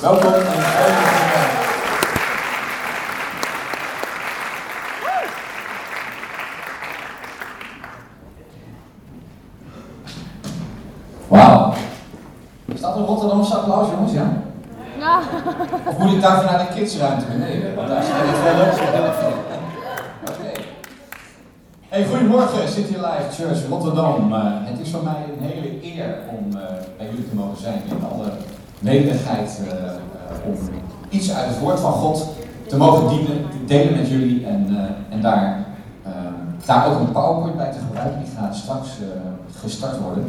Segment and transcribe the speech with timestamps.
[0.00, 1.66] Welkom en fijn dat je bent.
[11.28, 11.72] Wauw.
[12.74, 14.32] Staat er een Rotterdamse applaus, jongens, ja?
[14.98, 15.20] Ja.
[15.86, 17.74] Of moet ik daarvoor naar de kidsruimte beneden?
[17.74, 18.72] Want daar zijn het wel leuk.
[20.22, 20.60] Oké.
[21.88, 24.32] Hey, goedemorgen, City Life Church Rotterdam.
[24.32, 26.62] Uh, het is voor mij een hele eer om uh,
[26.96, 28.30] bij jullie te mogen zijn in alle
[28.80, 29.72] nederigheid uh,
[30.46, 30.54] om
[31.08, 32.28] iets uit het woord van God
[32.66, 34.76] te mogen dienen, te delen met jullie en,
[35.08, 35.66] en daar,
[36.66, 38.18] daar ook een PowerPoint bij te gebruiken.
[38.24, 38.88] Die gaat straks
[39.60, 40.24] gestart worden.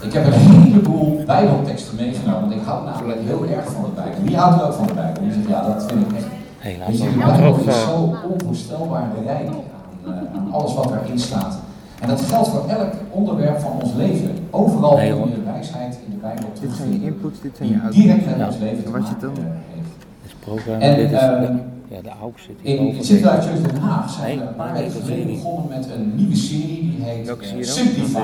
[0.00, 4.22] Ik heb een heleboel Bijbelteksten meegenomen, want ik hou namelijk heel erg van de Bijbel.
[4.22, 5.22] Wie houdt er ook van de Bijbel?
[5.22, 6.26] Die zegt, ja, dat vind ik echt.
[6.58, 6.88] Helaas.
[6.88, 9.62] Weet je, de Bijbel is zo onvoorstelbaar rijk aan,
[10.06, 11.58] uh, aan alles wat erin staat.
[12.00, 14.30] En dat geldt voor elk onderwerp van ons leven.
[14.50, 17.08] Overal Nee, de wijsheid in de Bijbel Dit zijn je terugvinden.
[17.08, 18.04] inputs, dit zijn je Die outputs.
[18.04, 18.46] direct met Ja.
[18.46, 19.92] ons leven te Wat je maken dan- eh, heeft.
[20.22, 20.84] Dit is programma.
[20.84, 21.56] En, dit is, ehm,
[21.94, 23.04] ja, de AUX zit In hierboven.
[23.04, 26.36] City Life Church Den Haag zijn we een paar weken geleden begonnen met een nieuwe
[26.36, 27.34] serie die heet eh?
[27.60, 28.22] Simplify.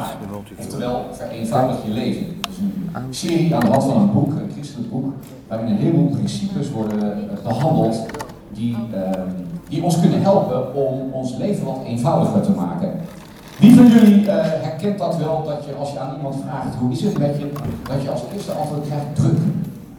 [0.58, 2.26] Oftewel, vereenvoudig je leven.
[2.40, 3.02] Dus een Ah.
[3.10, 5.12] serie aan de hand van een boek, een christelijk boek,
[5.48, 8.06] waarin een heleboel principes worden eh, behandeld
[8.52, 9.28] die, ehm,
[9.68, 12.90] die ons kunnen helpen om ons leven wat eenvoudiger te maken.
[13.58, 16.92] Wie van jullie eh, herkent dat wel, dat je als je aan iemand vraagt hoe
[16.92, 17.50] is het met je,
[17.88, 19.38] dat je als eerste antwoord krijgt druk.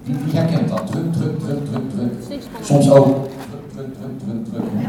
[0.04, 0.88] Wie, herkent dat?
[0.88, 2.40] Druk, druk, druk, druk, druk.
[2.62, 4.88] Soms ook druk, druk, druk, druk, druk.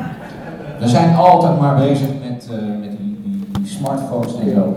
[0.81, 4.77] We zijn altijd maar bezig met, eh, met die, die, smartphones en zo.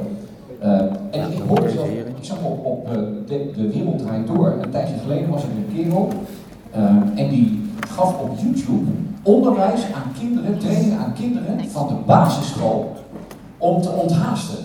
[0.60, 0.80] Eh,
[1.12, 2.88] en ik hoorde zelf, ik zag op, op
[3.28, 6.10] de, de Wereld Draait Door, een tijdje geleden was er een kerel
[7.16, 12.99] en die gaf op YouTube onderwijs aan kinderen, training aan kinderen van de basisschool
[13.60, 14.58] om te onthaasten.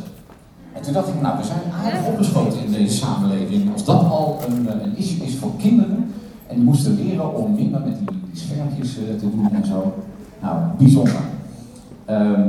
[0.73, 3.73] En toen dacht ik, nou, we zijn aardig opgeschoten in deze samenleving.
[3.73, 6.13] Als dat al een, eh, een issue is voor kinderen
[6.47, 9.95] en die moesten leren om minder met die, schermpjes eh, te doen en zo.
[10.41, 11.21] Nou, bijzonder.
[12.05, 12.49] Ehm,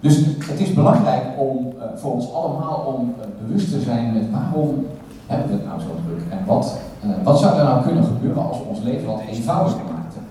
[0.00, 3.14] dus het is belangrijk om, eh, voor ons allemaal om
[3.46, 4.86] bewust te zijn met waarom
[5.26, 6.76] hebben we het nou zo druk en wat,
[7.22, 10.22] wat zou er nou kunnen gebeuren als we ons leven wat eenvoudiger maakten.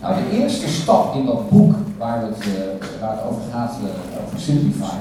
[0.00, 2.46] Nou, de eerste stap in dat boek waar het,
[3.00, 3.72] waar het over gaat,
[4.38, 4.96] Simplify,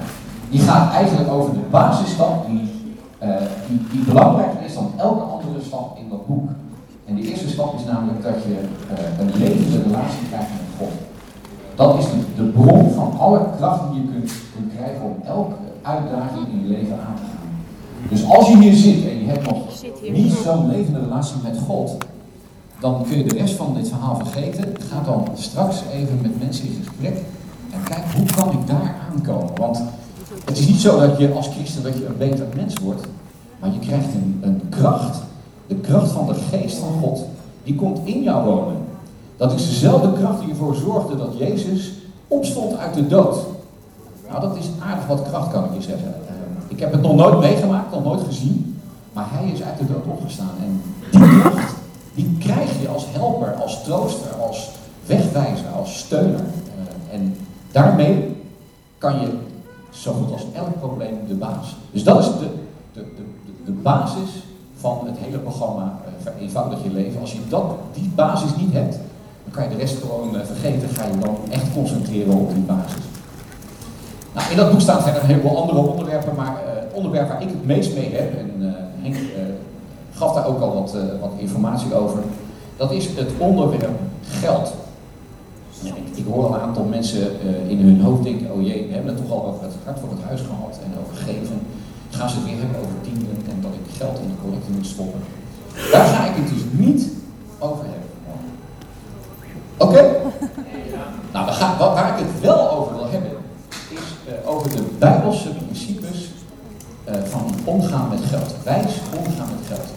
[0.50, 2.70] die gaat eigenlijk over de basisstap die,
[3.18, 3.30] eh,
[3.68, 6.50] die, die belangrijker is dan elke andere stap in dat boek.
[7.06, 8.58] En de eerste stap is namelijk dat je
[8.96, 10.94] eh, een levende relatie krijgt met God.
[11.76, 15.56] Dat is de, de bron van alle kracht die je kunt, kunt krijgen om elke
[15.82, 17.38] uitdaging in je leven aan te gaan.
[18.10, 19.58] Dus als je hier zit en je hebt nog
[20.12, 21.98] niet zo'n levende relatie met God,
[22.80, 24.74] dan kun je de rest van dit verhaal vergeten.
[24.90, 27.24] Ga dan straks even met mensen in gesprek
[27.84, 29.56] kijk hoe kan ik daar aankomen.
[29.56, 29.82] Want
[30.46, 33.08] het is niet zo dat je als christen dat je een beter mens wordt,
[33.60, 35.18] maar je krijgt een, een kracht.
[35.68, 37.26] De kracht van de geest van God,
[37.64, 38.78] die komt in jou wonen.
[39.38, 41.94] Dat is dezelfde kracht die ervoor zorgde dat Jezus
[42.28, 43.38] opstond uit de dood.
[44.30, 46.14] Nou, dat is aardig wat kracht, kan ik je zeggen.
[46.28, 46.34] Eh,
[46.68, 48.80] ik heb het nog nooit meegemaakt, nog nooit gezien.
[49.14, 50.52] Maar hij is uit de dood opgestaan.
[50.62, 51.76] En die kracht,
[52.16, 54.70] die krijg je als helper, als trooster, als
[55.06, 56.40] wegwijzer, als steuner.
[56.40, 57.36] Eh, en
[57.72, 58.36] daarmee
[58.98, 59.28] kan je
[59.90, 61.76] zo goed als elk probleem de baas.
[61.92, 62.34] Dus dat is de,
[62.94, 63.24] de, de,
[63.66, 64.30] de- basis
[64.80, 67.22] van het hele programma eh, Vereenvoudig je leven.
[67.22, 67.64] Als je dat,
[67.94, 68.92] die basis niet hebt,
[69.44, 70.90] dan kan je de rest gewoon eh, vergeten.
[70.90, 73.02] Ga je dan echt concentreren op die basis.
[74.34, 77.42] Nou, in dat boek staan verder een heleboel andere onderwerpen, maar eh, het onderwerp waar
[77.42, 79.16] ik het meest mee heb, en Henk
[80.14, 82.20] gaf daar ook al wat, wat informatie over,
[82.78, 84.74] dat is het onderwerp geld.
[86.16, 89.14] Ik, hoor al een aantal mensen eh, in hun hoofd denken, oh jee, we hebben
[89.16, 91.62] het toch al over het hart voor het huis gehad en over geven.
[92.10, 94.86] Gaan ze het weer hebben over tienden en dat ik geld in de collecte moet
[94.86, 95.20] stoppen.
[95.92, 97.08] Daar ga ik het dus niet
[97.60, 98.10] over hebben.
[99.78, 100.16] Oké?
[101.34, 103.32] Nou, we gaan, waar waar ik het wel over wil hebben,
[103.90, 106.30] is eh, over de Bijbelse principes
[107.04, 108.56] eh, van omgaan met geld.
[108.64, 109.88] Wijs omgaan met geld.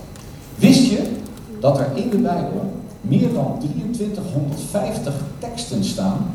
[0.54, 1.16] Wist je
[1.60, 6.34] dat er in de Bijbel meer dan 2350 teksten staan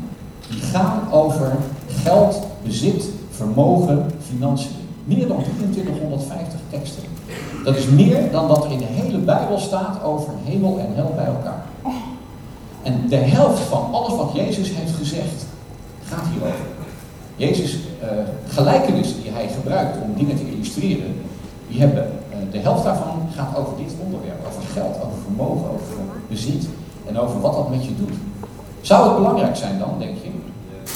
[0.50, 1.56] die gaan over
[1.88, 4.70] geld, bezit, vermogen, financiën?
[5.04, 7.02] Meer dan 2350 teksten.
[7.64, 11.12] Dat is meer dan dat er in de hele Bijbel staat over hemel en hel
[11.16, 11.64] bij elkaar.
[12.82, 15.46] En de helft van alles wat Jezus heeft gezegd
[16.04, 16.64] gaat hierover.
[17.36, 18.08] Jezus' eh,
[18.48, 21.14] gelijkenissen die hij gebruikt om dingen te illustreren,
[21.68, 22.10] die hebben,
[22.50, 25.96] de helft daarvan gaat over dit onderwerp, over geld, over vermogen, over
[26.28, 26.68] bezit
[27.06, 28.16] en over wat dat met je doet.
[28.80, 30.30] Zou het belangrijk zijn dan, denk je,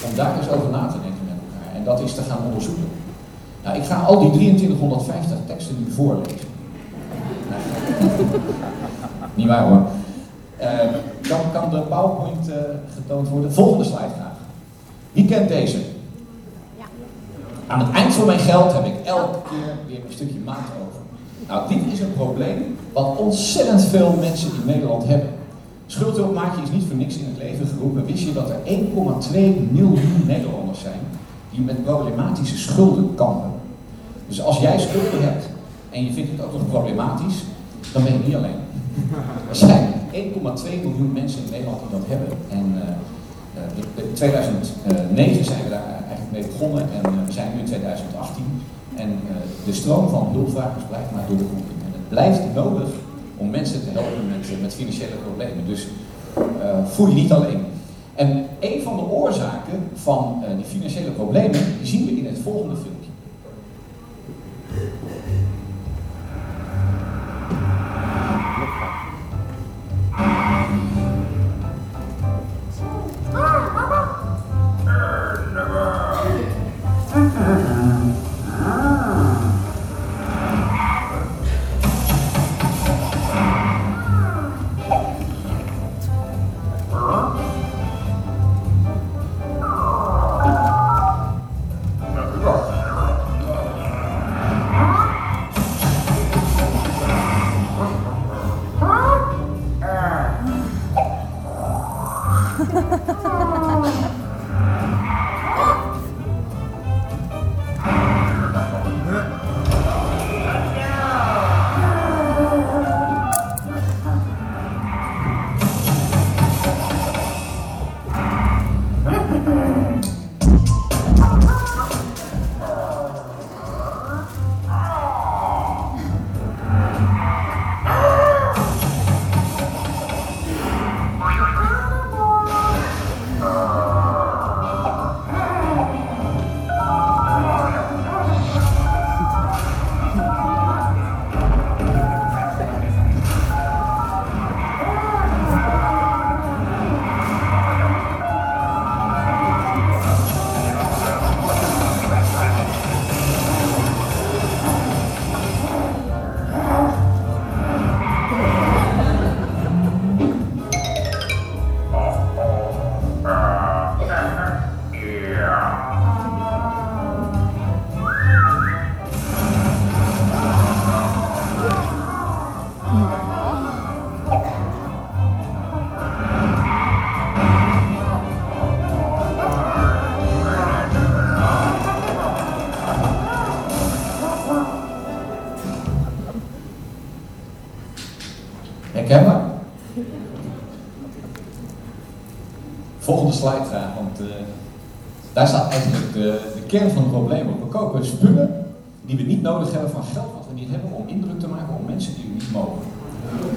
[0.06, 2.88] om daar eens over na te denken met elkaar en dat is te gaan onderzoeken?
[3.64, 6.48] Nou, ik ga al die 2350 teksten nu voorlezen.
[9.34, 9.82] Niet waar hoor.
[10.60, 10.66] Uh,
[11.28, 12.54] dan kan de PowerPoint uh,
[12.94, 13.52] getoond worden.
[13.52, 14.36] Volgende slide graag.
[15.12, 15.78] Wie kent deze?
[17.66, 21.00] Aan het eind van mijn geld heb ik elke keer weer een stukje maat over.
[21.48, 25.28] Nou, dit is een probleem wat ontzettend veel mensen in Nederland hebben.
[25.86, 28.06] Schuldhulpmaatje is niet voor niks in het leven geroepen.
[28.06, 28.70] Wist je dat er 1,2
[29.70, 31.00] miljoen Nederlanders zijn
[31.50, 33.50] die met problematische schulden kampen?
[34.28, 35.44] Dus als jij schulden hebt
[35.90, 37.34] en je vindt het ook nog problematisch,
[37.92, 38.60] dan ben je niet alleen.
[39.48, 40.22] Er zijn 1,2
[40.82, 42.38] miljoen mensen in Nederland die dat hebben.
[42.50, 42.74] En
[43.96, 47.66] uh, in 2009 zijn we daar eigenlijk mee begonnen en uh, we zijn nu in
[47.66, 48.44] 2018.
[48.96, 51.78] En uh, de stroom van hulpvragers blijft maar doorgroeien.
[51.84, 52.88] En het blijft nodig
[53.36, 55.66] om mensen te helpen met, met financiële problemen.
[55.66, 55.88] Dus
[56.84, 57.64] voel je niet alleen.
[58.14, 63.10] En een van de oorzaken van die financiële problemen zien we in het volgende filmpje.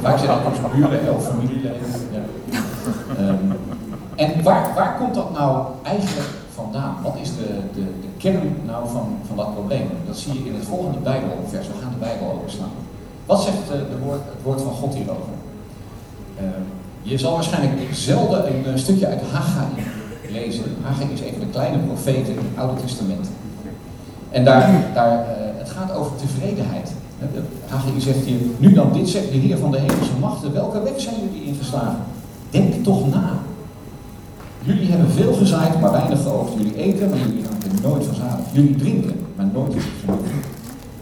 [0.03, 1.87] Vaak zijn dat onze buren of familieleden.
[2.11, 2.23] Ja.
[3.19, 3.53] Um,
[4.15, 6.95] en waar, waar komt dat nou eigenlijk vandaan?
[7.03, 9.89] Wat is de, de, de kern nou van, van dat probleem?
[10.07, 11.67] Dat zie je in het volgende Bijbelvers.
[11.67, 12.71] We gaan de Bijbel openslaan.
[13.25, 15.33] Wat zegt uh, de woord, het woord van God hierover?
[16.41, 16.47] Uh,
[17.01, 19.67] je zal waarschijnlijk zelden een eh, stukje uit Haggai
[20.29, 20.63] lezen.
[20.81, 23.27] Haggai is een van de kleine profeten in het Oude Testament.
[24.31, 25.25] En daar, daar, uh,
[25.57, 26.93] het gaat over tevredenheid.
[27.67, 30.93] Haggai zegt hier, nu dan dit zegt de Heer van de hemelse machten, welke weg
[31.01, 32.03] zijn jullie ingeslagen?
[32.49, 33.31] Denk toch na.
[34.63, 36.53] Jullie hebben veel gezaaid, maar weinig geoogd.
[36.57, 38.49] Jullie eten, maar jullie raken nooit verzadigd.
[38.51, 40.25] Jullie drinken, maar nooit is het genoeg.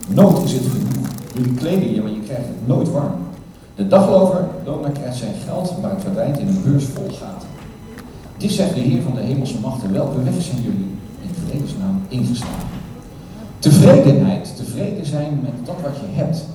[0.07, 1.07] Nooit is het genoeg.
[1.33, 3.13] Jullie kleden je, maar je krijgt het nooit warm.
[3.75, 7.47] De daglover, loner krijgt zijn geld, maar het verdwijnt in een beurs vol gaten.
[8.37, 12.80] Dit zegt de Heer van de hemelse machten, welke weg zijn jullie in vredesnaam ingeslagen?
[13.61, 16.45] Tevredenheid, tevreden zijn met dat wat je hebt.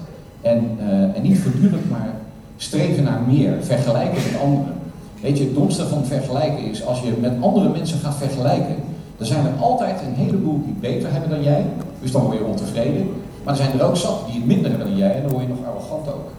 [0.40, 2.14] En, uh, en niet voortdurend maar
[2.56, 4.74] streven naar meer, vergelijken met anderen.
[5.20, 8.76] Weet je, het domste van vergelijken is, als je met andere mensen gaat vergelijken,
[9.16, 11.64] dan zijn er altijd een heleboel die beter hebben dan jij,
[12.02, 13.08] dus dan word je ontevreden.
[13.44, 15.42] Maar er zijn er ook zat die het minder hebben dan jij en dan word
[15.42, 16.30] je nog arrogant ook.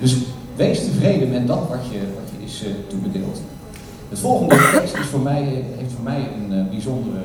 [0.00, 0.16] Dus
[0.56, 3.40] wees tevreden met dat wat je, wat je is uh, toebedeeld.
[4.08, 7.20] Het volgende tekst is voor mij, heeft voor mij een uh, bijzondere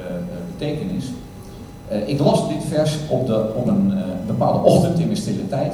[1.87, 2.13] betekenis.
[2.13, 3.93] ik las dit vers op, de, op een
[4.27, 5.73] bepaalde ochtend in mijn stille tijd.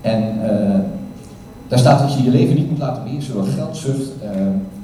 [0.00, 0.40] En
[1.68, 4.10] daar staat dat je je leven niet moet laten beheersen door geldzucht.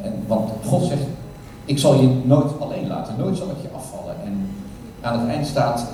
[0.02, 1.02] en, want God zegt,
[1.64, 4.14] ik zal je nooit alleen laten, nooit zal ik je afvallen.
[4.24, 4.32] En
[5.00, 5.86] aan het eind staat,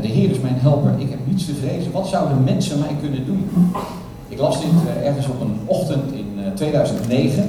[0.00, 1.92] de Heer is mijn helper, ik heb niets te vrezen.
[1.92, 3.50] Wat zouden mensen mij kunnen doen?
[4.28, 4.70] Ik las dit
[5.04, 7.48] ergens op een ochtend in uh, 2009,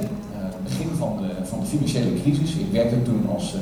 [0.62, 2.54] begin van de, van de financiële crisis.
[2.54, 3.56] Ik werkte toen als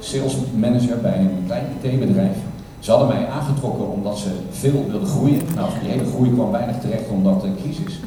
[0.00, 2.36] sales manager bij een klein IT-bedrijf.
[2.78, 5.40] Ze hadden mij aangetrokken omdat ze veel wilden groeien.
[5.54, 8.00] Nou, die hele groei kwam weinig terecht omdat de crisis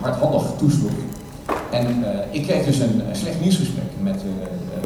[0.00, 0.90] hardhandig toesloeg.
[1.70, 4.30] En uh, ik kreeg dus een, slecht nieuwsgesprek met uh,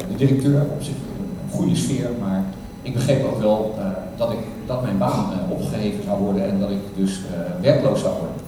[0.09, 2.45] de directeur, op zich een goede sfeer, maar
[2.83, 3.85] ik begreep ook wel uh,
[4.17, 7.21] dat, ik, dat mijn baan opgeheven zou worden en dat ik dus
[7.61, 8.45] werkloos zou worden.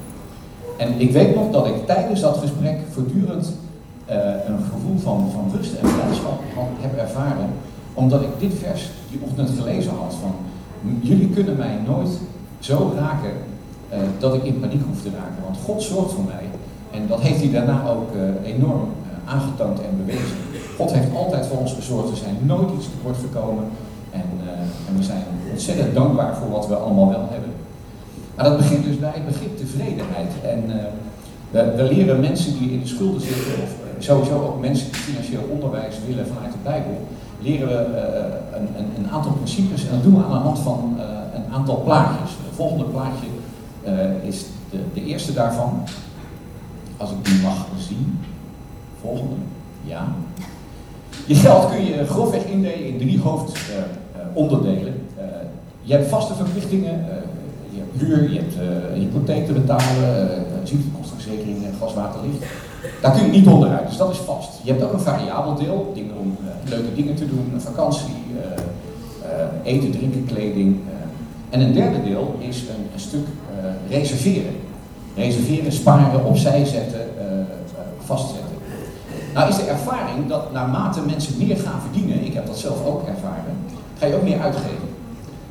[0.77, 3.53] En ik weet nog dat ik tijdens dat gesprek voortdurend
[4.47, 6.41] een gevoel van, van rust en blijdschap
[6.81, 7.51] heb ervaren,
[7.99, 10.35] omdat ik dit vers die ochtend gelezen had van
[11.01, 12.09] jullie kunnen mij nooit
[12.59, 13.31] zo raken
[13.93, 16.47] uh, dat ik in paniek hoef te raken, want God zorgt voor mij.
[16.91, 20.37] En dat heeft hij daarna ook uh, enorm uh, aangetoond en bewezen.
[20.77, 23.65] God heeft altijd voor ons gezorgd, we zijn nooit iets tekort gekomen
[24.11, 24.29] en,
[24.89, 27.53] en we zijn ontzettend dankbaar voor wat we allemaal wel hebben.
[28.35, 30.33] Maar dat begint dus bij het begrip tevredenheid.
[30.43, 30.63] En
[31.51, 35.43] we, we, leren mensen die in de schulden zitten, of sowieso ook mensen die financieel
[35.51, 36.97] onderwijs willen vanuit de Bijbel,
[37.41, 37.75] leren we
[38.57, 40.99] een, een, een, aantal principes en dat doen we aan de hand van
[41.35, 42.31] een aantal plaatjes.
[42.31, 43.27] Het volgende plaatje
[44.23, 45.83] is de, de, eerste daarvan.
[46.97, 48.19] Als ik die mag zien.
[49.01, 49.35] Volgende.
[49.85, 50.09] Ja.
[51.27, 54.95] Je geld kun je grofweg indelen in drie hoofdonderdelen.
[55.83, 57.07] Je hebt vaste verplichtingen.
[57.71, 58.55] je hebt huur, je hebt
[58.95, 60.29] hypotheek te betalen,
[60.63, 62.45] ziektekostenverzekering, gas, water, licht.
[63.01, 64.49] Daar kun je niet onderuit, dus dat is vast.
[64.63, 68.15] Je hebt ook een variabel deel, dingen om leuke dingen te doen, een vakantie,
[69.63, 70.81] eten, drinken, kleding.
[71.51, 73.27] en een derde deel is een, stuk
[73.89, 74.57] reserveren.
[75.15, 77.01] Reserveren, sparen, opzij zetten,
[78.05, 78.49] vastzetten.
[79.35, 83.09] Nou is de ervaring dat naarmate mensen meer gaan verdienen, ik heb dat zelf ook
[83.09, 83.57] ervaren,
[83.99, 84.89] ga je ook meer uitgeven.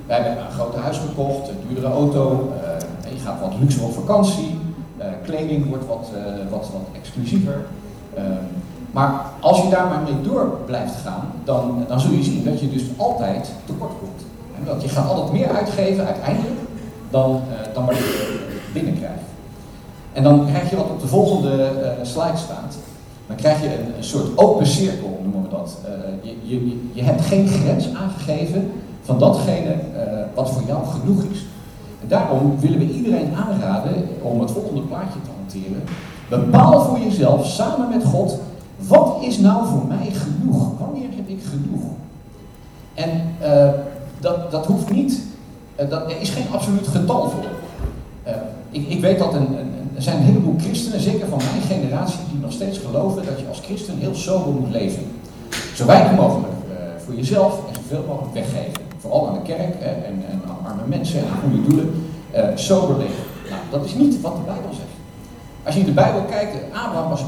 [0.05, 3.93] Wij hebben een grote huis gekocht, een duurdere auto, uh, je gaat wat luxe op
[3.93, 4.56] vakantie,
[5.23, 6.09] kleding wordt wat,
[6.49, 7.65] wat, wat exclusiever.
[8.91, 12.59] maar als je daar maar mee door blijft gaan, dan, dan zul je zien dat
[12.59, 14.21] je dus altijd tekort komt.
[14.57, 16.59] En dat je gaat altijd meer uitgeven uiteindelijk
[17.09, 18.39] dan, uh, dan wat je
[18.73, 19.21] binnenkrijgt.
[20.13, 22.77] En dan krijg je wat op de volgende slide staat.
[23.27, 25.77] Dan krijg je een, soort open cirkel, noemen we dat.
[26.21, 29.75] Je, je, je hebt geen grens aangegeven van datgene
[30.33, 31.45] wat voor jou genoeg is.
[32.07, 35.83] Daarom willen we iedereen aanraden om het volgende plaatje te hanteren.
[36.29, 38.39] Bepaal voor jezelf samen met God,
[38.77, 40.79] wat is nou voor mij genoeg?
[40.79, 41.83] Wanneer heb ik genoeg?
[42.93, 43.21] En
[44.19, 45.21] dat, dat hoeft niet
[45.79, 47.45] uh, dat, er is geen absoluut getal voor.
[48.27, 48.33] Uh,
[48.71, 49.41] ik, ik, weet dat er
[49.97, 53.59] zijn een heleboel christenen, zeker van mijn generatie, die nog steeds geloven dat je als
[53.59, 55.03] christen heel sober moet leven.
[55.75, 56.53] Zo weinig mogelijk
[57.05, 58.86] voor jezelf en zoveel mogelijk weggeven.
[59.07, 62.09] Vooral aan de kerk en, en, aan arme mensen en goede doelen.
[62.55, 63.23] sober leven.
[63.49, 64.95] Nou, dat is niet wat de Bijbel zegt.
[65.65, 67.23] Als je in de Bijbel kijkt, Abraham was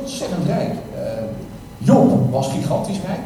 [0.00, 0.72] ontzettend rijk.
[1.78, 3.20] Job was gigantisch rijk.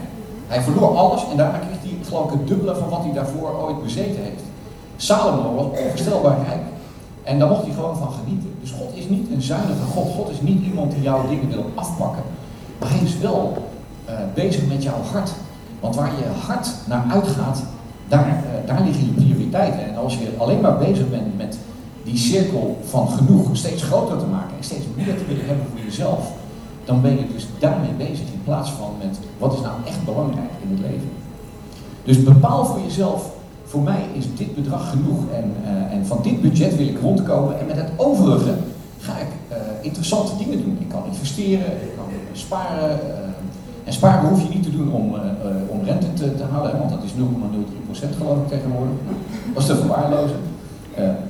[0.47, 3.83] Hij verloor alles en daarna kreeg hij geloof het dubbele van wat hij daarvoor ooit
[3.83, 4.43] bezeten heeft.
[4.97, 6.63] Salomo was onvoorstelbaar rijk.
[7.23, 8.55] En daar mocht hij gewoon van genieten.
[8.61, 10.13] Dus God is niet een zuinige God.
[10.15, 12.23] God is niet iemand die jouw dingen wil afpakken.
[12.79, 13.69] Maar hij is wel
[14.09, 15.31] uh, bezig met jouw hart.
[15.81, 17.63] Want waar je hart naar uitgaat,
[18.09, 19.85] daar, uh, daar liggen je prioriteiten.
[19.89, 21.59] En als je alleen maar bezig bent met
[22.05, 25.85] die cirkel van genoeg steeds groter te maken en steeds meer te willen hebben voor
[25.85, 26.33] jezelf,
[26.85, 30.51] dan ben je dus daarmee bezig in plaats van met wat is nou echt belangrijk
[30.63, 31.11] in het leven.
[32.05, 33.31] Dus bepaal voor jezelf
[33.65, 37.61] voor mij is dit bedrag genoeg en, uh, en van dit budget wil ik rondkomen
[37.61, 38.55] en met het overige
[39.01, 40.77] ga ik uh, interessante dingen doen.
[40.81, 43.01] Ik kan investeren, ik kan sparen.
[43.89, 45.15] En sparen hoef je niet te doen om,
[45.69, 48.95] om rente te, te halen, want dat is 0,03% geloof ik tegenwoordig.
[49.55, 50.37] Dat is te verwaarlozen.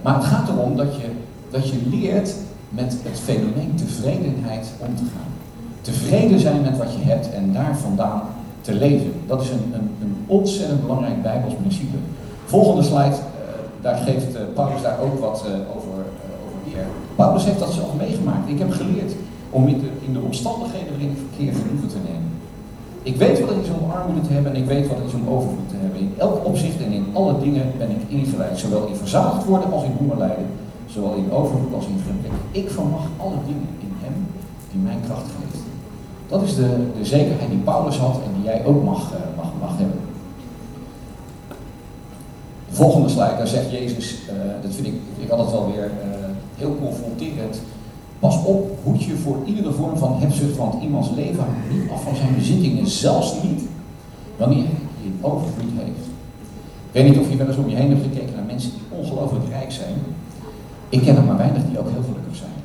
[0.02, 1.06] maar het gaat erom dat je,
[1.50, 2.34] dat je leert
[2.68, 5.32] met het fenomeen tevredenheid om te gaan.
[5.80, 8.22] Tevreden zijn met wat je hebt en daar vandaan
[8.60, 9.12] te leven.
[9.26, 11.96] Dat is een, een, een ontzettend belangrijk Bijbels principe.
[12.44, 13.20] Volgende slide, uh,
[13.80, 15.88] daar geeft uh, Paulus daar ook wat uh, over,
[16.66, 16.84] over.
[17.16, 18.48] Paulus heeft dat zelf meegemaakt.
[18.48, 19.12] Ik heb geleerd
[19.50, 22.27] om in de, in de omstandigheden waarin ik verkeer genoegen te nemen.
[23.10, 25.20] Ik weet wat het is om armoede te hebben en ik weet wat het is
[25.20, 26.00] om overvloed te hebben.
[26.00, 28.58] In elk opzicht en in alle dingen ben ik ingewijd.
[28.58, 30.46] Zowel in verzadigd worden als in hongerlijden.
[30.86, 32.38] Zowel in overvloed als in gebrek.
[32.50, 34.16] Ik vermag alle dingen in hem
[34.70, 35.62] die mijn kracht geeft.
[36.28, 39.78] Dat is de, de zekerheid die Paulus had en die jij ook mag, mag, mag
[39.78, 40.00] hebben
[42.78, 46.24] volgende slide, daar zegt Jezus, uh, dat vind ik, ik altijd wel weer uh,
[46.56, 47.60] heel confronterend.
[48.18, 52.02] Pas op, hoed je voor iedere vorm van hebzucht, want iemands leven hangt niet af
[52.02, 53.62] van zijn bezittingen, zelfs niet
[54.36, 54.64] wanneer
[55.00, 56.06] hij overvloed heeft.
[56.90, 58.98] Ik weet niet of je wel eens om je heen hebt gekeken naar mensen die
[58.98, 59.94] ongelooflijk rijk zijn.
[60.88, 62.56] Ik ken er maar weinig die ook heel gelukkig zijn.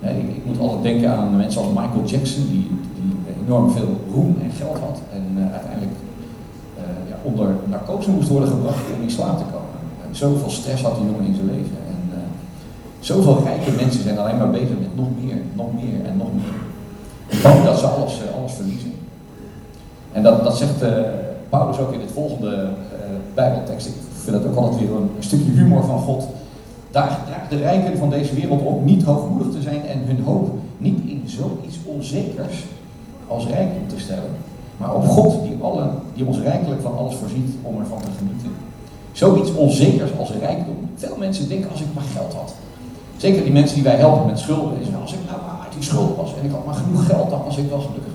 [0.00, 3.12] Ik, ik, moet altijd denken aan mensen als Michael Jackson, die, die
[3.44, 5.96] enorm veel roem en geld had en uh, uiteindelijk
[6.76, 9.78] uh, ja, onder narcose moest worden gebracht om in slaap te komen.
[10.08, 11.89] En zoveel stress had die jongen in zijn leven.
[13.00, 17.42] Zoveel rijke mensen zijn alleen maar bezig met nog meer, nog meer en nog meer.
[17.42, 18.92] Bang dat ze alles, alles verliezen.
[20.12, 20.84] En dat, dat zegt
[21.48, 22.68] Paulus ook in het volgende
[23.34, 23.86] Bijbeltekst.
[23.86, 26.24] Ik vind dat ook altijd weer een, stukje humor van God.
[26.90, 30.50] Daar draagt de rijken van deze wereld op niet hoogmoedig te zijn en hun hoop
[30.78, 32.64] niet in zoiets onzekers
[33.26, 34.30] als rijkdom te stellen,
[34.76, 38.50] maar op God die, alle, die ons rijkelijk van alles voorziet om ervan te genieten.
[39.12, 40.76] Zoiets onzekers als rijkdom.
[40.94, 42.54] Veel mensen denken als ik maar geld had.
[43.24, 44.80] Zeker die mensen die wij helpen met schulden.
[44.80, 47.42] Is, als ik nou uit die schulden was en ik had maar genoeg geld, dan
[47.44, 48.12] was ik wel gelukkig.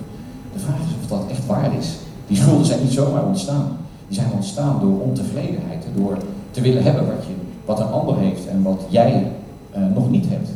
[0.52, 1.88] De vraag is of dat echt waar is.
[2.26, 3.76] Die schulden zijn niet zomaar ontstaan.
[4.08, 6.16] Die zijn ontstaan door ontevredenheid, door
[6.50, 7.34] te willen hebben wat, je,
[7.64, 9.32] wat een ander heeft en wat jij
[9.76, 10.48] uh, nog niet hebt.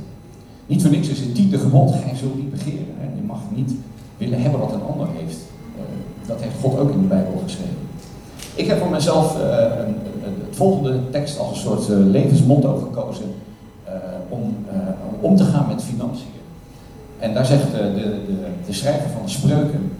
[0.67, 2.95] Niet voor niks is het tiende gebod, gij zult niet begeren.
[2.99, 3.05] Hè?
[3.05, 3.73] Je mag niet
[4.17, 5.39] willen hebben wat een ander heeft.
[5.77, 5.83] Uh,
[6.27, 7.89] dat heeft God ook in de Bijbel geschreven.
[8.55, 13.25] Ik heb voor mezelf een, een, het volgende tekst als een soort levensmotto gekozen
[14.31, 14.57] om,
[15.21, 16.27] om te gaan met financiën.
[17.19, 18.23] En daar zegt de, de,
[18.67, 19.91] de schrijver van de spreuken,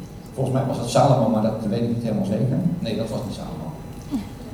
[0.41, 2.57] Volgens mij was dat Salomo, maar dat weet ik niet helemaal zeker.
[2.79, 3.69] Nee, dat was niet Salomo.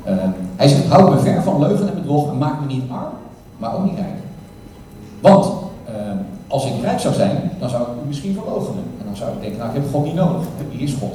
[0.06, 3.12] Uh, hij zegt, houd me ver van leugen en bedrog en maak me niet arm,
[3.56, 4.18] maar ook niet rijk.
[5.20, 5.46] Want
[5.88, 5.94] uh,
[6.46, 8.84] als ik rijk zou zijn, dan zou ik u misschien verloochenen.
[8.98, 11.14] En dan zou ik denken, nou ik heb God niet nodig, hier is God.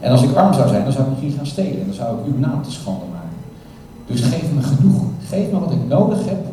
[0.00, 2.18] En als ik arm zou zijn, dan zou ik misschien gaan stelen en dan zou
[2.18, 3.36] ik uw naam te schande maken.
[4.06, 5.02] Dus geef me genoeg.
[5.28, 6.46] Geef me wat ik nodig heb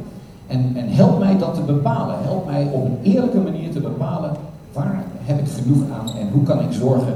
[0.50, 2.16] en, en help mij dat te bepalen.
[2.22, 4.32] Help mij op een eerlijke manier te bepalen
[4.74, 7.14] waar heb ik genoeg aan en hoe kan ik zorgen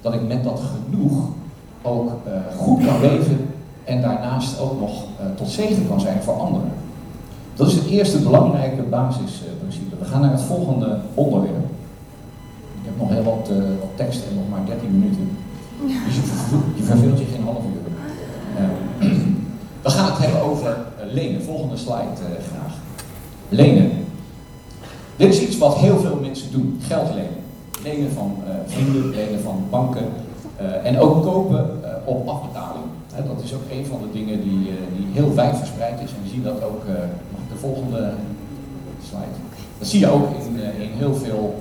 [0.00, 1.28] dat ik met dat genoeg
[1.82, 3.48] ook uh, goed kan leven
[3.84, 6.70] en daarnaast ook nog uh, tot zegen kan zijn voor anderen.
[7.54, 9.96] Dat is het eerste belangrijke basisprincipe.
[9.98, 11.64] We gaan naar het volgende onderwerp.
[12.80, 13.48] Ik heb nog heel wat,
[13.80, 15.36] wat tekst en nog maar 13 minuten.
[16.06, 16.22] Dus je,
[16.76, 17.84] je verveelt je geen half uur.
[19.82, 20.76] we gaan het hebben over
[21.12, 21.42] lenen.
[21.42, 22.16] Volgende slide
[22.50, 22.85] graag.
[23.48, 23.90] Lenen.
[25.16, 27.44] Dit is iets wat heel veel mensen doen, geld lenen.
[27.82, 30.06] Lenen van uh, vrienden, lenen van banken
[30.60, 32.84] uh, en ook kopen uh, op afbetaling.
[33.26, 34.58] Dat is ook een van de dingen die,
[34.96, 36.84] die heel wijdverspreid is en we zien dat ook,
[37.32, 38.12] mag de volgende
[39.08, 39.36] slide?
[39.78, 41.60] Dat zie je ook in, in heel veel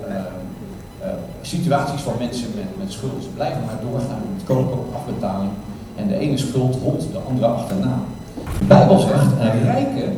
[1.42, 3.22] situaties van mensen met, met schulden.
[3.22, 5.52] Ze blijven maar doorgaan met kopen op afbetaling
[5.96, 8.00] en de ene schuld rolt de andere achterna.
[8.60, 10.10] De Bijbel zegt, een rijke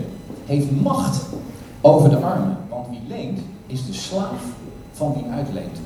[0.45, 1.25] heeft macht
[1.87, 2.57] over de armen
[3.07, 4.43] leent, is de slaaf
[4.91, 5.77] van wie uitleent.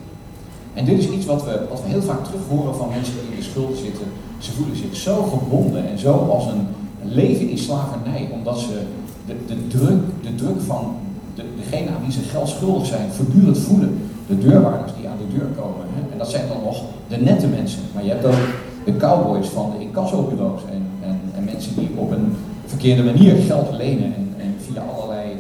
[0.74, 3.32] En dit is iets wat we, wat we heel vaak terug horen van mensen die
[3.32, 4.06] in de schuld zitten.
[4.38, 6.68] Ze voelen zich zo gebonden en zo als een
[7.02, 8.82] leven in slavernij, omdat ze
[9.26, 10.96] de, de, druk, de druk van
[11.36, 14.10] de, degene aan wie ze geld schuldig zijn voortdurend voelen.
[14.28, 15.86] De deurwaarders die aan de deur komen.
[15.94, 16.12] Hè?
[16.12, 17.82] En dat zijn dan nog de nette mensen.
[17.94, 18.44] Maar je hebt ook
[18.86, 22.36] de cowboys van de incassobureaus en, en, en mensen die op een
[22.66, 25.36] verkeerde manier geld lenen en, en via allerlei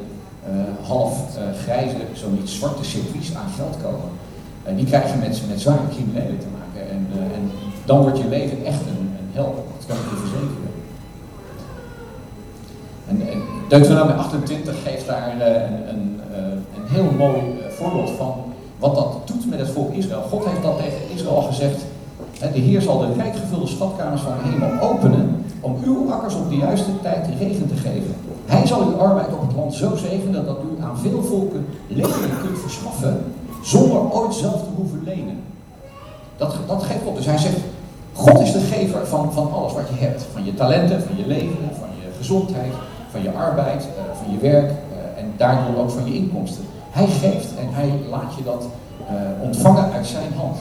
[0.49, 4.09] uh, half uh, grijze, zo niet zwarte circuits aan geld komen.
[4.63, 6.89] En die krijgen mensen met zware criminelen te maken.
[6.93, 7.51] En, uh, en
[7.85, 10.71] dan wordt je leven echt een, een hel, dat kan ik je verzekeren.
[13.09, 15.41] En, en Deuteronomie 28 geeft daar een,
[15.89, 16.19] een,
[16.75, 18.33] een heel mooi voorbeeld van
[18.79, 20.21] wat dat doet met het volk Israël.
[20.21, 21.79] God heeft dat tegen Israël gezegd.
[22.53, 26.49] De Heer zal de rijk gevulde schatkamers van de hemel openen om uw akkers op
[26.49, 28.15] de juiste tijd regen te geven.
[28.45, 32.39] Hij zal uw arbeid op het land zo zegenen dat u aan veel volken leven
[32.41, 33.23] kunt verschaffen
[33.63, 35.39] zonder ooit zelf te hoeven lenen.
[36.37, 37.15] Dat, dat geeft God.
[37.15, 37.57] Dus hij zegt,
[38.13, 40.25] God is de gever van, van alles wat je hebt.
[40.33, 42.73] Van je talenten, van je leven, van je gezondheid,
[43.11, 46.63] van je arbeid, uh, van je werk uh, en daardoor ook van je inkomsten.
[46.91, 48.65] Hij geeft en hij laat je dat
[49.01, 50.57] uh, ontvangen uit zijn hand.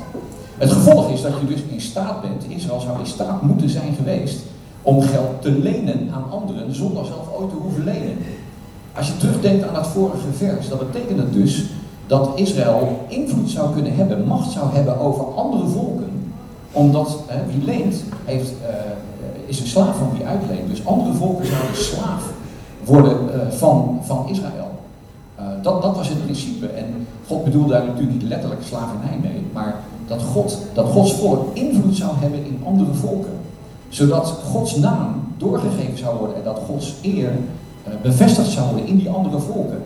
[0.59, 3.95] Het gevolg is dat je dus in staat bent, Israël zou in staat moeten zijn
[3.95, 4.41] geweest
[4.83, 8.16] om geld te lenen aan anderen zonder zelf ooit te hoeven lenen.
[8.97, 11.64] Als je terugdenkt aan het vorige vers, dat betekent het dus
[12.07, 16.33] dat Israël invloed zou kunnen hebben, macht zou hebben over andere volken.
[16.73, 18.69] Omdat wie leent, heeft, uh,
[19.47, 20.69] is een slaaf van wie uitleent.
[20.69, 22.33] Dus andere volken zouden slaaf
[22.85, 24.71] worden uh, van, van Israël.
[25.40, 26.66] Uh, dat, dat was het principe.
[26.66, 29.75] En God bedoelde daar natuurlijk niet letterlijk slavernij mee, maar
[30.07, 33.38] dat, God, dat Gods volk invloed zou hebben in andere volken
[33.90, 38.96] zodat Gods naam doorgegeven zou worden en dat Gods eer uh, bevestigd zou worden in
[38.96, 39.83] die andere volken.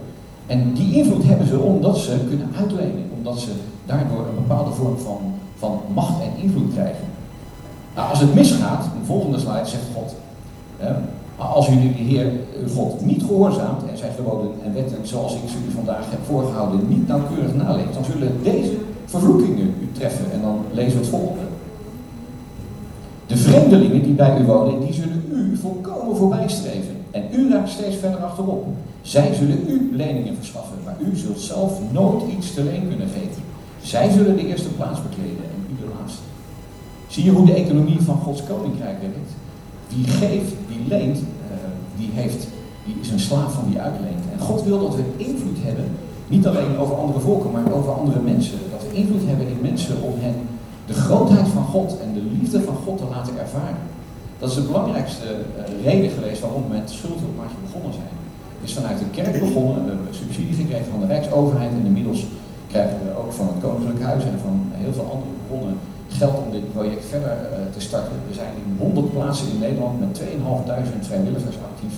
[0.46, 3.50] En die invloed hebben ze omdat ze kunnen uitlenen, omdat ze
[3.86, 5.18] daardoor een bepaalde vorm van,
[5.58, 7.04] van macht en invloed krijgen.
[7.94, 10.14] Nou, als het misgaat, de volgende slide zegt God,
[11.38, 15.34] Maar als jullie de Heer uw God niet gehoorzaamt en zijn geboden en wetten zoals
[15.34, 20.32] ik ze u vandaag heb voorgehouden niet nauwkeurig naleeft, dan zullen deze vervloekingen u treffen.
[20.32, 21.53] En dan lezen we het volgende.
[23.26, 26.96] De vreemdelingen die bij u wonen, die zullen u volkomen voorbijstreven.
[27.10, 28.66] En u raakt steeds verder achterop.
[29.02, 33.42] Zij zullen u leningen verschaffen, maar u zult zelf nooit iets te leen kunnen geven.
[33.82, 36.22] Zij zullen de eerste plaats bekleden en u de laatste.
[37.06, 39.30] Zie je hoe de economie van Gods koninkrijk werkt?
[39.88, 41.24] Wie geeft, wie leent, uh,
[41.96, 42.46] die, heeft,
[42.84, 44.24] die is een slaaf van wie uitleent.
[44.32, 45.84] En God wil dat we invloed hebben,
[46.28, 48.58] niet alleen over andere volken, maar over andere mensen.
[48.70, 50.34] Dat we invloed hebben in mensen om hen
[50.87, 51.43] de grootheid
[51.74, 53.82] God en de liefde van God te laten ervaren.
[54.40, 58.14] Dat is de belangrijkste uh, reden geweest waarom we met schuldhulpmaatje begonnen zijn.
[58.56, 62.20] Het is vanuit de kerk begonnen, we hebben subsidie gekregen van de Rijksoverheid en inmiddels
[62.72, 65.76] krijgen we ook van het Koninklijk Huis en van heel veel andere bronnen
[66.18, 68.16] geld om dit project verder uh, te starten.
[68.28, 71.94] We zijn in 100 plaatsen in Nederland met 2.500 vrijwilligers actief.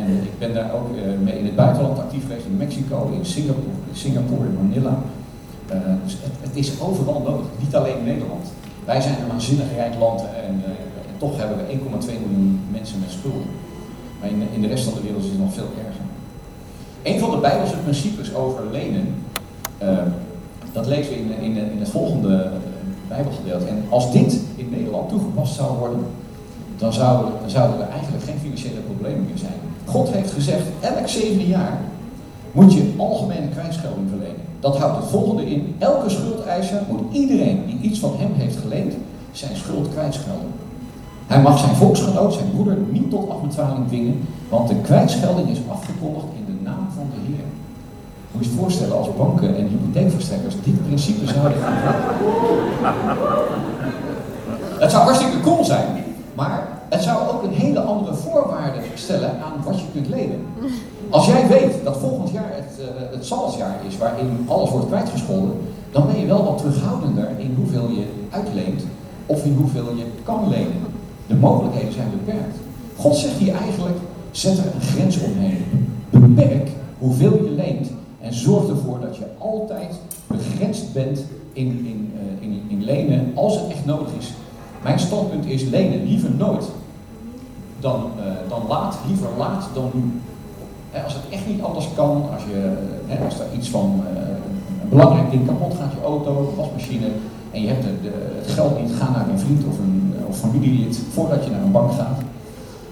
[0.00, 3.26] En ik ben daar ook uh, mee in het buitenland actief geweest, in Mexico, in
[3.34, 4.94] Singapore, in, Singapore, in Manila.
[6.04, 8.46] Dus het, het, is overal nodig, niet alleen in Nederland.
[8.84, 10.62] Wij zijn een waanzinnig rijk land en,
[11.08, 11.78] en toch hebben we 1,2
[12.26, 13.46] miljoen mensen met schulden.
[14.20, 16.04] Maar in, in, de rest van de wereld is het nog veel erger.
[17.02, 19.14] Een van de Bijbelse principes over lenen,
[20.72, 22.50] dat lezen we in, in, in het volgende
[23.08, 23.66] Bijbelgedeelte.
[23.66, 26.04] En als dit in Nederland toegepast zou worden,
[26.76, 29.60] dan zouden, dan zouden er eigenlijk geen financiële problemen meer zijn.
[29.84, 31.80] God heeft gezegd, elk zevende jaar
[32.52, 34.51] moet je algemene kwijtschelding verlenen.
[34.62, 35.74] Dat houdt het volgende in.
[35.78, 38.94] Elke schuldeiser moet iedereen die iets van hem heeft geleend,
[39.32, 40.52] zijn schuld kwijtschelden.
[41.26, 46.26] Hij mag zijn volksgenoot, zijn broeder, niet tot afbetaling dwingen, want de kwijtschelding is afgekondigd
[46.38, 47.44] in de naam van de Heer.
[48.32, 51.58] Moet je voorstellen als banken en hypotheekverstrekkers dit principe zouden
[54.78, 55.86] Het zou hartstikke cool zijn,
[56.34, 60.46] maar het zou ook een hele andere voorwaarde stellen aan wat je kunt lenen.
[61.12, 65.52] Als jij weet dat volgend jaar het, uh, het salsjaar is waarin alles wordt kwijtgescholden,
[65.90, 68.82] dan ben je wel wat terughoudender in hoeveel je uitleent
[69.26, 70.82] of in hoeveel je kan lenen.
[71.26, 72.56] De mogelijkheden zijn beperkt.
[72.96, 73.96] God zegt hier eigenlijk,
[74.30, 75.64] zet er een grens omheen.
[76.10, 79.94] Beperk hoeveel je leent en zorg ervoor dat je altijd
[80.26, 84.32] begrensd bent in, in, uh, in, in lenen als het echt nodig is.
[84.82, 86.64] Mijn standpunt is lenen liever nooit
[87.80, 90.20] dan, uh, dan laat, liever laat dan nu.
[91.04, 92.72] Als het echt niet anders kan, als, je,
[93.06, 94.18] he, als er iets van uh,
[94.82, 97.06] een belangrijk ding kapot gaat, je auto, een wasmachine,
[97.50, 100.38] en je hebt de, de, het geld niet, ga naar een vriend of een of
[100.38, 102.18] familielid voordat je naar een bank gaat.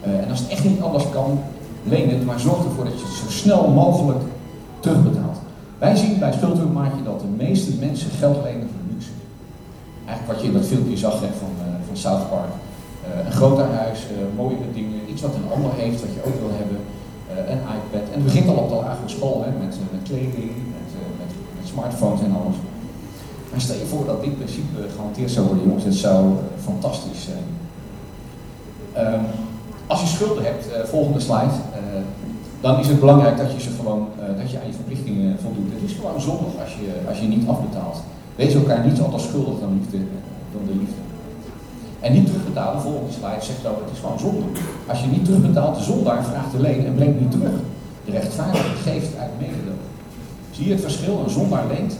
[0.06, 1.38] Uh, en als het echt niet anders kan,
[1.84, 4.20] leen het, maar zorg ervoor dat je het zo snel mogelijk
[4.80, 5.36] terugbetaald.
[5.78, 9.10] Wij zien bij schuldhulpmaatje dat de meeste mensen geld lenen voor luxe.
[10.06, 12.52] Eigenlijk wat je in dat filmpje zag hè, van, uh, van South Park.
[13.26, 16.78] Een groter huis, mooiere dingen, iets wat een ander heeft, wat je ook wil hebben.
[17.52, 18.06] Een iPad.
[18.12, 20.88] En het begint al op de lagere school hè, met, met kleding, met,
[21.18, 22.56] met, met, smartphones en alles.
[23.50, 27.46] Maar stel je voor dat dit principe gehanteerd zou worden, jongens, het zou fantastisch zijn.
[29.14, 29.24] Um,
[29.86, 31.56] als je schulden hebt, volgende slide,
[32.60, 34.08] dan is het belangrijk dat je, ze gewoon,
[34.40, 35.72] dat je aan je verplichtingen voldoet.
[35.72, 37.98] Het is gewoon zondig als je, als je niet afbetaalt.
[38.36, 39.98] Wees elkaar niet anders schuldig dan, liefde,
[40.52, 41.09] dan de liefde.
[42.00, 44.46] En niet terugbetalen, de volgende slide zegt ook, het is gewoon zonde.
[44.86, 47.56] Als je niet terugbetaalt, de zondaar vraagt de leen en brengt niet terug.
[48.04, 49.88] De rechtvaardige geeft uit mededogen.
[50.50, 51.18] Zie je het verschil?
[51.18, 51.98] Een zondaar leent,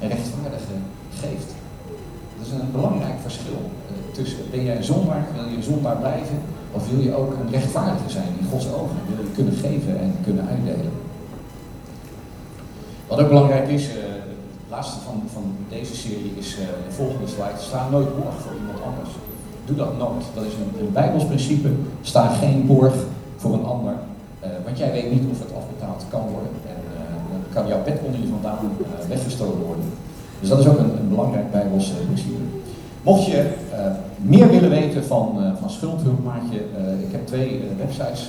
[0.00, 0.74] een rechtvaardige
[1.20, 1.50] geeft.
[2.36, 5.96] Dat is een belangrijk verschil uh, tussen, ben jij een zondaar, wil je een zondaar
[5.96, 6.38] blijven,
[6.72, 8.96] of wil je ook een rechtvaardige zijn in Gods ogen?
[9.08, 10.92] Wil je kunnen geven en kunnen uitdelen?
[13.08, 13.94] Wat ook belangrijk is, uh,
[14.62, 17.58] het laatste van, van deze serie is uh, de volgende slide.
[17.58, 19.10] Sta nooit borg voor iemand anders.
[19.68, 20.24] Doe dat nooit.
[20.34, 21.68] Dat is een, Bijbels principe.
[22.02, 22.94] Sta geen borg
[23.36, 23.92] voor een ander.
[24.44, 26.50] Uh, want jij weet niet of het afbetaald kan worden.
[26.66, 26.80] En
[27.30, 28.58] dan kan jouw bed onder je vandaan
[29.08, 29.84] weggestolen worden.
[30.40, 32.42] Dus dat is ook een, belangrijk Bijbels principe.
[33.02, 33.78] Mocht je uh,
[34.16, 38.28] meer willen weten van, uh, van schuldhulpmaatje, uh, ik heb twee websites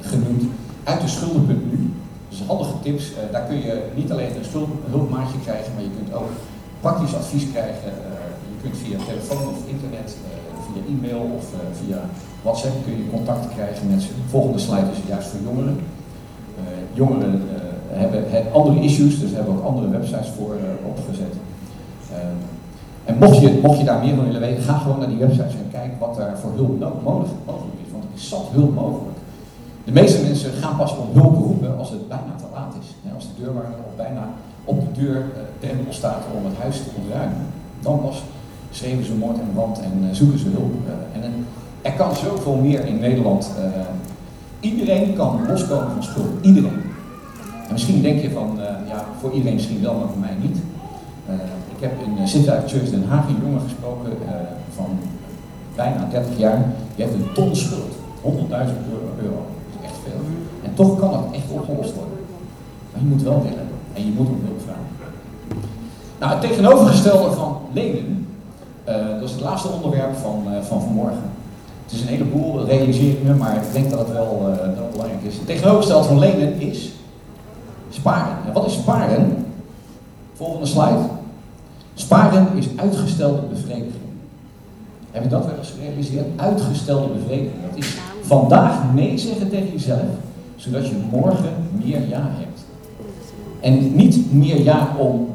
[0.00, 0.42] genoemd.
[0.84, 1.92] Uit de schulden.nu.
[2.28, 3.12] Dus handige tips.
[3.32, 6.30] daar kun je niet alleen een schuldhulpmaatje krijgen, maar je kunt ook
[6.80, 7.92] praktisch advies krijgen.
[8.62, 10.16] Kunt via telefoon of internet,
[10.66, 11.44] via e-mail of
[11.80, 12.00] via
[12.42, 14.08] WhatsApp kun je contact krijgen met ze.
[14.08, 15.76] De volgende slide is juist voor jongeren.
[16.92, 17.42] jongeren
[17.88, 21.34] hebben, andere issues, dus hebben ook andere websites voor opgezet.
[23.04, 25.54] En mocht je, mocht je daar meer van willen weten, ga gewoon naar die websites
[25.54, 27.32] en kijk wat er voor hulp mogelijk,
[27.84, 27.92] is.
[27.92, 29.16] Want er is zat hulp mogelijk.
[29.84, 33.12] De meeste mensen gaan pas om hulp roepen als het bijna te laat is.
[33.14, 34.28] Als de deurwaarder al bijna
[34.64, 35.24] op de deur
[35.58, 37.46] drempel staat om het huis te ontruimen.
[37.80, 38.22] Dan pas
[38.70, 40.72] schreeuwen ze moord en brand en zoeken ze hulp.
[41.12, 41.46] En
[41.82, 43.50] Er kan zoveel meer in Nederland.
[44.60, 46.28] Iedereen kan loskomen van schuld.
[46.40, 46.80] Iedereen.
[47.66, 50.58] En misschien denk je van, ja, voor iedereen misschien wel, maar voor mij niet.
[51.76, 54.12] Ik heb in Sint Church Den Haag een jongen gesproken
[54.74, 54.98] van
[55.74, 56.64] bijna 30 jaar.
[56.96, 57.94] Die heeft een ton schuld.
[58.22, 58.30] 100.000
[59.22, 59.40] euro.
[59.70, 60.20] Dat is echt veel.
[60.64, 62.18] En toch kan het echt opgelost worden.
[62.92, 63.68] Maar je moet wel willen.
[63.92, 64.88] En je moet om hulp vragen.
[66.18, 68.26] Nou, het tegenovergestelde van lenen,
[68.90, 71.30] dat is het laatste onderwerp van, uh, van vanmorgen.
[71.84, 74.42] Het is een heleboel, realiseer ik maar ik denk dat het wel,
[74.76, 75.34] wel belangrijk is.
[75.34, 76.92] Het tegenovergestelde van lenen is
[77.90, 78.36] sparen.
[78.46, 79.46] En wat is sparen?
[80.34, 80.98] Volgende slide.
[81.94, 83.94] Sparen is uitgestelde bevrediging.
[85.10, 86.26] Heb je dat wel eens gerealiseerd?
[86.36, 87.62] Uitgestelde bevrediging.
[87.68, 90.08] Dat is vandaag nee zeggen tegen jezelf,
[90.56, 92.60] zodat je morgen meer ja hebt.
[93.60, 95.28] En niet meer ja om,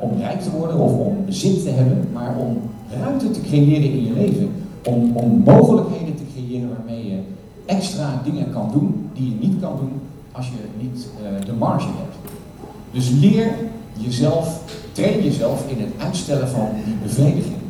[0.00, 2.58] om rijk te worden of om bezit te hebben, maar om
[3.02, 4.50] ruimte te creëren in je leven.
[4.84, 7.18] Om, om mogelijkheden te creëren waarmee je
[7.66, 10.00] extra dingen kan doen die je niet kan doen
[10.32, 12.16] als je niet uh, de marge hebt.
[12.90, 13.48] Dus leer
[13.92, 14.60] jezelf,
[14.92, 17.62] train jezelf in het uitstellen van die bevrediging.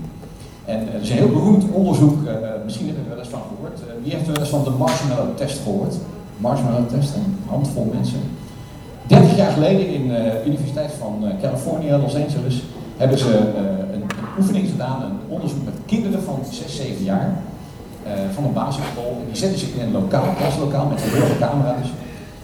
[0.64, 2.18] En uh, er is een heel beroemd onderzoek,
[2.64, 3.80] misschien heb je er wel eens van gehoord.
[4.02, 5.94] wie heeft er wel eens van de marshmallow test gehoord?
[6.38, 8.20] Marshmallow test, een handvol mensen.
[9.06, 12.62] 30 jaar geleden in de Universiteit van California, Los Angeles,
[12.96, 13.40] hebben ze
[14.38, 17.36] oefening gedaan, een onderzoek met kinderen van 6, 7 jaar
[18.34, 19.16] van een basisschool.
[19.20, 21.88] En die zetten zich in een lokaal, klaslokaal met een grote camera's.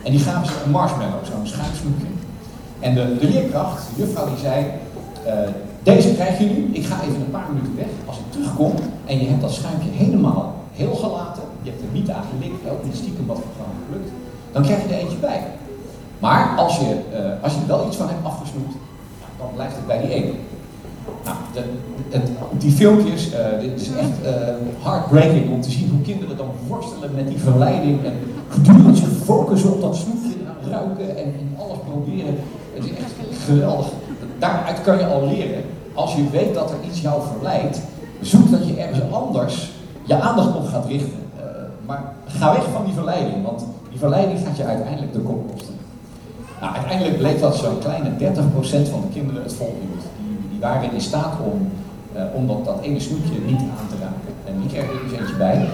[0.03, 2.07] En die gaven ze een marshmallow, zo'n schuimsnoepje.
[2.81, 4.66] En de, de leerkracht, de juffrouw, die zei,
[5.83, 7.87] deze krijg je nu, ik ga even een paar minuten weg.
[8.07, 8.72] Als ik terugkom
[9.07, 12.85] en je hebt dat schuimpje helemaal heel gelaten, je hebt er niet aan gelikt, ook
[12.85, 14.11] niet stiekem wat gewoon gelukt,
[14.53, 15.42] dan krijg je er eentje bij.
[16.18, 18.74] Maar als je, uh, als je wel iets van hebt afgesnoept,
[19.38, 20.33] dan blijft het bij die ene.
[21.24, 21.62] Nou, de,
[22.58, 24.30] die filmpjes, uh, dit is echt uh,
[24.82, 28.12] heartbreaking om te zien hoe kinderen dan worstelen met die verleiding en
[28.48, 30.32] gedurende zich focussen op dat snoepje
[30.62, 32.34] en ruiken en, alles proberen.
[32.74, 33.12] Het is echt
[33.44, 33.86] geweldig.
[34.38, 35.62] Daaruit kan je al leren,
[35.94, 37.80] als je weet dat er iets jou verleidt,
[38.20, 39.70] zoek dat je ergens anders
[40.04, 41.18] je aandacht op gaat richten.
[41.86, 45.74] maar ga weg van die verleiding, want die verleiding gaat je uiteindelijk de kop kosten.
[46.60, 50.04] Nou, uiteindelijk bleek dat zo'n kleine 30% van de kinderen het volhield.
[50.61, 51.68] Waren in staat om,
[52.16, 54.33] uh, om dat, dat ene snoepje niet aan te raken.
[54.44, 55.68] En die kregen er dus bij.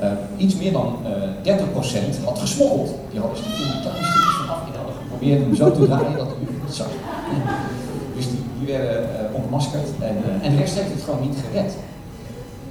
[0.00, 0.06] Uh,
[0.36, 0.96] iets meer dan
[1.44, 2.90] uh, 30% had gesmokkeld.
[3.10, 6.32] Die hadden er in kleine stukjes vanaf en hadden geprobeerd om zo te draaien dat
[6.40, 6.86] u het zag.
[8.16, 11.72] Dus die, werden ontmaskerd en, en de rest heeft het gewoon niet gered.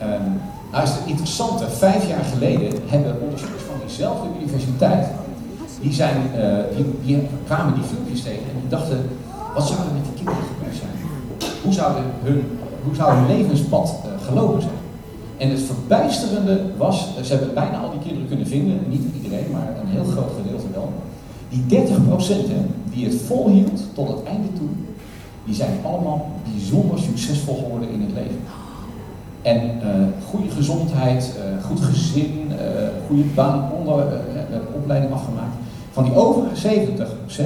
[0.02, 5.08] Um, nou is het interessante, vijf jaar geleden hebben onderzoekers van diezelfde universiteit
[5.82, 6.18] die, zijn,
[6.76, 9.10] die, die, kwamen die filmpjes tegen en die dachten,
[9.54, 11.09] wat zou er met die kinderen gebeurd zijn?
[11.70, 12.44] Hoe zou hun,
[12.84, 14.74] hoe zou hun levenspad uh, gelopen zijn?
[15.38, 19.52] En het verbijsterende was, uh, ze hebben bijna al die kinderen kunnen vinden, niet iedereen,
[19.52, 20.90] maar een heel groot gedeelte wel.
[21.50, 21.88] Die 30%
[22.28, 22.62] hè,
[22.94, 24.68] die het volhield tot het einde toe,
[25.46, 28.42] die zijn allemaal bijzonder succesvol geworden in het leven.
[29.42, 29.90] En uh,
[30.30, 31.34] goede gezondheid,
[31.66, 32.52] goed gezin,
[33.08, 34.06] goede baan, onder,
[34.76, 35.56] opleiding afgemaakt.
[35.92, 36.88] Van die overige
[37.38, 37.42] 70%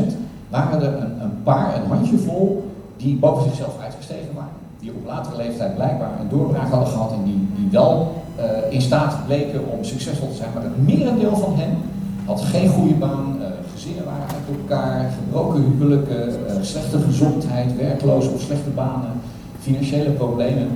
[0.50, 2.73] waren er een, een paar, een handjevol,
[3.04, 4.62] die boven zichzelf uitgestegen waren.
[4.80, 8.24] Die op latere leeftijd blijkbaar een doorbraak hadden gehad en die, die wel
[8.70, 10.50] in staat bleken om succesvol te zijn.
[10.54, 11.78] Maar het merendeel van hen
[12.26, 13.36] had geen goede baan,
[13.74, 19.12] gezinnen waren uit elkaar, gebroken huwelijken, slechte gezondheid, werkloos of slechte banen,
[19.60, 20.68] financiële problemen.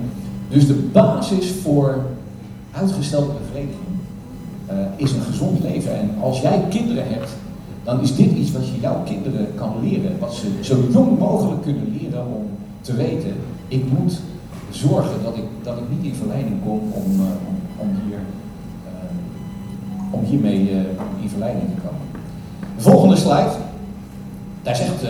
[0.48, 1.98] Dus de basis voor
[2.72, 3.86] uitgestelde bevrediging
[4.96, 5.98] is een gezond leven.
[5.98, 7.30] En als jij kinderen hebt,
[7.88, 10.18] dan is dit iets wat je jouw kinderen kan leren.
[10.18, 12.46] Wat ze zo jong mogelijk kunnen leren om
[12.80, 13.32] te weten,
[13.68, 14.20] ik moet
[14.70, 17.26] zorgen dat ik, dat ik niet in verleiding kom om, uh,
[17.76, 18.20] om, hier,
[18.84, 20.70] uh, om hiermee
[21.22, 22.06] in verleiding te komen.
[22.76, 23.54] De volgende slide,
[24.62, 25.04] daar zegt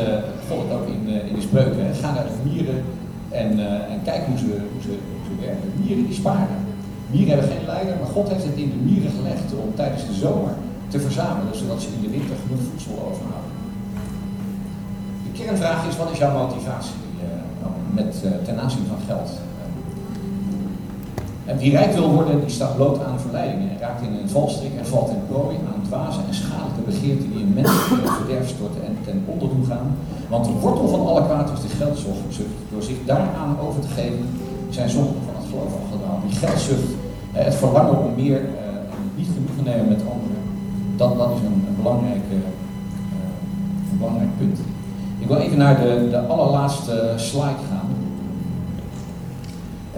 [0.48, 2.82] God ook in, in de spreuken, ga naar de mieren
[3.30, 3.50] en,
[3.92, 5.72] en kijk hoe ze, hoe ze werken.
[5.84, 6.58] Mieren die sparen.
[7.10, 10.14] Mieren hebben geen leider, maar God heeft het in de mieren gelegd om tijdens de
[10.14, 10.52] zomer
[10.88, 13.54] te verzamelen, zodat ze in de winter genoeg voedsel overhouden.
[15.24, 17.24] De kernvraag is, wat is jouw motivatie uh,
[17.92, 19.30] met, uh, ten aanzien van geld?
[21.50, 24.74] En wie rijk wil worden, die staat bloot aan verleidingen en raakt in een valstrik
[24.78, 28.96] en valt in prooi aan dwaze en schadelijke begeerten die in mensen verderf storten en
[29.04, 29.96] ten onder doen gaan.
[30.28, 32.58] Want de wortel van alle kwaad is de geldzucht.
[32.72, 34.24] Door zich daaraan over te geven,
[34.70, 36.20] zijn sommigen van het geloof afgedaan.
[36.26, 36.90] Die geldzucht,
[37.32, 38.40] eh, het verlangen om meer
[39.18, 40.17] niet genoegen nemen met anderen,
[40.98, 42.36] dat, dat is een, belangrijk, uh,
[43.90, 44.58] een belangrijk punt.
[45.18, 47.88] Ik wil even naar de, de allerlaatste slide gaan.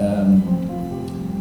[0.01, 0.43] Um,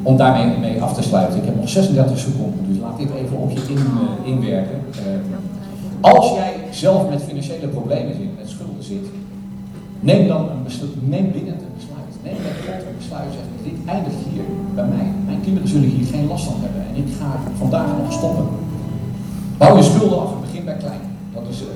[0.02, 3.38] om daarmee mee af te sluiten, ik heb nog 36 seconden, dus laat dit even
[3.38, 4.80] op je in, uh, inwerken.
[4.92, 5.04] Uh,
[6.02, 9.06] als jij zelf met financiële problemen zit, met schulden zit,
[10.00, 12.14] neem dan een besluit, neem binnen een besluit.
[12.24, 14.44] Neem met God een besluit, zeg dit eindigt hier
[14.76, 15.08] bij mij.
[15.26, 18.46] Mijn kinderen zullen hier geen last van hebben en ik ga vandaag nog stoppen.
[19.60, 21.00] Bouw je schulden af, begin bij klein.
[21.34, 21.68] Dat is uh,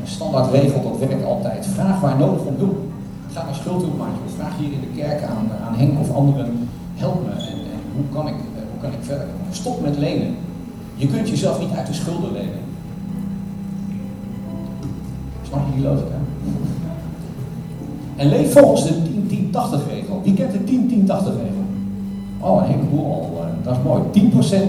[0.00, 1.66] een standaard regel, dat werkt altijd.
[1.66, 2.78] Vraag waar nodig om hulp.
[3.32, 7.30] Ga naar schuldhulpmaatje, vraag hier in de kerk aan, aan Henk of anderen, help me
[7.30, 9.26] en, en hoe, kan ik, uh, hoe kan ik verder?
[9.50, 10.34] Stop met lenen.
[10.94, 12.62] Je kunt jezelf niet uit de schulden lenen.
[15.48, 16.18] Snap je die logica?
[18.16, 20.20] En leef volgens de 10-10-80 regel.
[20.24, 20.64] Wie kent de 10-10-80
[21.06, 21.64] regel?
[22.40, 23.30] Oh, heleboel al.
[23.34, 24.02] Uh, dat is mooi.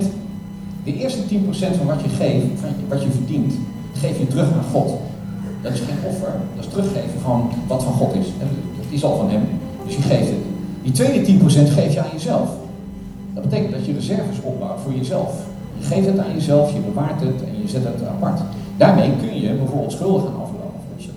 [0.03, 0.18] 10%.
[0.83, 1.25] De eerste 10%
[1.77, 2.45] van wat je geeft,
[2.87, 3.53] wat je verdient,
[3.93, 4.91] geef je terug aan God.
[5.61, 8.25] Dat is geen offer, dat is teruggeven van wat van God is.
[8.77, 9.41] Dat is al van Hem,
[9.85, 10.43] dus je geeft het.
[10.81, 12.49] Die tweede 10% geef je aan jezelf.
[13.33, 15.33] Dat betekent dat je reserves opbouwt voor jezelf.
[15.79, 18.39] Je geeft het aan jezelf, je bewaart het en je zet het apart.
[18.77, 21.13] Daarmee kun je bijvoorbeeld schulden gaan aflossen.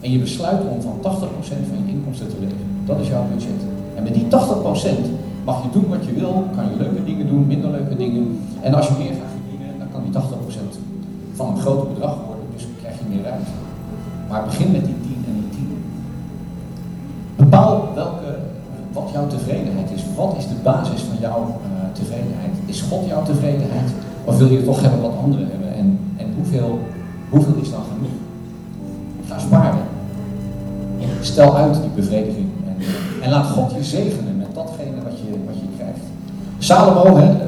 [0.00, 2.66] En je besluit om van 80% van je inkomsten te leven.
[2.86, 3.60] Dat is jouw budget.
[3.94, 4.26] En met die 80%
[5.48, 8.40] mag je doen wat je wil, kan je leuke dingen doen, minder leuke dingen.
[8.60, 10.72] En als je meer gaat verdienen, dan kan die 80%
[11.38, 13.54] van een groter bedrag worden, dus krijg je meer ruimte.
[14.28, 15.68] Maar begin met die 10 en die 10.
[17.36, 18.30] Bepaal welke,
[18.92, 20.02] wat jouw tevredenheid is.
[20.16, 22.54] Wat is de basis van jouw uh, tevredenheid?
[22.66, 23.90] Is God jouw tevredenheid?
[24.24, 25.74] Of wil je toch hebben wat anderen hebben?
[25.74, 26.78] En, en hoeveel,
[27.28, 28.16] hoeveel is dan genoeg?
[29.28, 29.84] Ga sparen.
[31.20, 32.46] Stel uit die bevrediging.
[32.66, 32.76] En,
[33.22, 34.35] en laat God je zegenen
[36.66, 37.38] Salomo, hè, uh,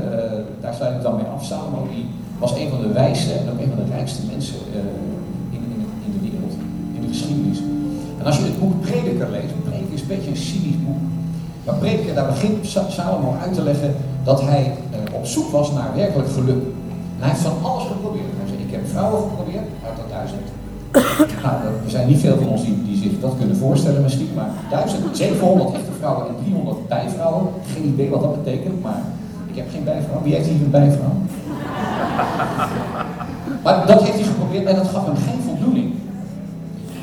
[0.60, 1.44] daar sluit ik dan mee af.
[1.44, 2.06] Salomo die
[2.38, 5.80] was een van de wijste en ook een van de rijkste mensen uh, in, in,
[6.06, 6.54] in, de wereld,
[6.94, 7.58] in de geschiedenis.
[8.18, 11.00] En als je het boek Prediker leest, Prediker is een beetje een cynisch boek.
[11.64, 15.90] Maar Prediker, daar begint Salomo uit te leggen dat hij uh, op zoek was naar
[15.94, 16.62] werkelijk geluk.
[17.16, 18.32] En hij heeft van alles geprobeerd.
[18.38, 20.46] Hij zei, ik heb vrouwen geprobeerd, uit dat duizend.
[21.42, 21.54] Nou,
[21.84, 25.87] er zijn niet veel van ons die, zich dat kunnen voorstellen misschien, maar 1700 echte
[26.08, 27.46] vrouwen en 300 bijvrouwen.
[27.74, 29.02] Geen idee wat dat betekent, maar
[29.46, 30.22] ik heb geen bijvrouw.
[30.22, 31.12] Wie heeft hier een bijvrouw?
[33.62, 35.92] Maar dat heeft hij geprobeerd en dat gaf hem geen voldoening.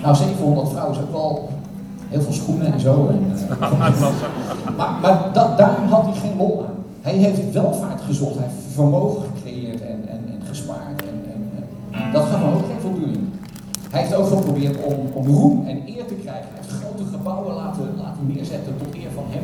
[0.04, 1.50] Nou, 700 vrouwen is ook wel
[2.08, 3.08] heel veel schoenen en zo.
[3.08, 3.60] En, uh,
[4.78, 6.84] maar maar dat, daar had hij geen lol aan.
[7.02, 11.02] Hij heeft welvaart gezocht, hij heeft vermogen gecreëerd en, en, en gespaard.
[11.02, 11.42] En, en,
[11.92, 13.24] en, dat gaf hem ook geen voldoening.
[13.90, 16.48] Hij heeft ook geprobeerd om, om roem en eer te krijgen.
[16.54, 17.95] Hij heeft grote gebouwen laten,
[18.26, 19.44] laten neerzetten tot eer van hem.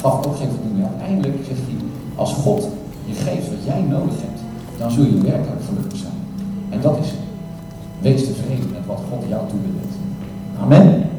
[0.00, 0.88] Gaf ook geen voldoening.
[0.88, 1.76] Uiteindelijk zegt hij,
[2.14, 2.68] als God
[3.04, 4.40] je geeft wat jij nodig hebt,
[4.78, 6.18] dan zul je werkelijk gelukkig zijn.
[6.70, 7.12] En dat is,
[8.00, 9.94] wees tevreden met wat God jou toebereidt.
[10.60, 11.13] Amen.